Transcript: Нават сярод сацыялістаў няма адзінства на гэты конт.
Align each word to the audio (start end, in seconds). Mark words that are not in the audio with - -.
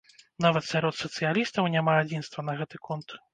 Нават 0.45 0.63
сярод 0.69 0.97
сацыялістаў 1.01 1.67
няма 1.75 1.93
адзінства 2.05 2.47
на 2.49 2.57
гэты 2.63 2.83
конт. 2.91 3.17